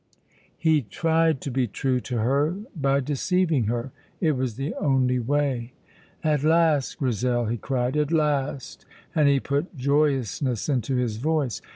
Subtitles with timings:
[0.57, 3.91] He tried to be true to her by deceiving her.
[4.19, 5.73] It was the only way.
[6.23, 8.83] "At last, Grizel," he cried, "at last!"
[9.13, 11.61] and he put joyousness into his voice.